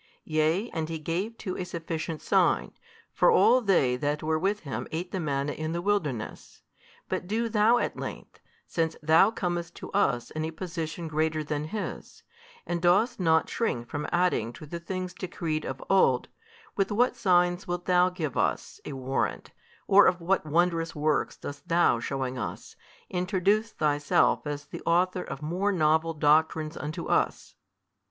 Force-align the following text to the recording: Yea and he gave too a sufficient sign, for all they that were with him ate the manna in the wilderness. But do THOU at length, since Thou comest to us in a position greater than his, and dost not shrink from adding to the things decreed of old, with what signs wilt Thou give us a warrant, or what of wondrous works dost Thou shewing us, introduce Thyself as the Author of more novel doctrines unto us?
Yea 0.23 0.67
and 0.71 0.89
he 0.89 0.97
gave 0.97 1.37
too 1.37 1.55
a 1.57 1.63
sufficient 1.63 2.23
sign, 2.23 2.71
for 3.13 3.29
all 3.29 3.61
they 3.61 3.95
that 3.95 4.23
were 4.23 4.39
with 4.39 4.61
him 4.61 4.87
ate 4.91 5.11
the 5.11 5.19
manna 5.19 5.51
in 5.51 5.73
the 5.73 5.79
wilderness. 5.81 6.63
But 7.07 7.27
do 7.27 7.47
THOU 7.49 7.77
at 7.77 7.97
length, 7.99 8.39
since 8.65 8.95
Thou 9.03 9.29
comest 9.29 9.75
to 9.75 9.91
us 9.91 10.31
in 10.31 10.43
a 10.43 10.49
position 10.49 11.07
greater 11.07 11.43
than 11.43 11.65
his, 11.65 12.23
and 12.65 12.81
dost 12.81 13.19
not 13.19 13.47
shrink 13.47 13.89
from 13.89 14.07
adding 14.11 14.51
to 14.53 14.65
the 14.65 14.79
things 14.79 15.13
decreed 15.13 15.65
of 15.65 15.83
old, 15.87 16.29
with 16.75 16.91
what 16.91 17.15
signs 17.15 17.67
wilt 17.67 17.85
Thou 17.85 18.09
give 18.09 18.35
us 18.35 18.81
a 18.85 18.93
warrant, 18.93 19.51
or 19.85 20.09
what 20.13 20.43
of 20.43 20.51
wondrous 20.51 20.95
works 20.95 21.37
dost 21.37 21.67
Thou 21.67 21.99
shewing 21.99 22.39
us, 22.39 22.75
introduce 23.11 23.71
Thyself 23.71 24.47
as 24.47 24.65
the 24.65 24.81
Author 24.83 25.21
of 25.23 25.43
more 25.43 25.71
novel 25.71 26.15
doctrines 26.15 26.75
unto 26.75 27.05
us? 27.05 27.53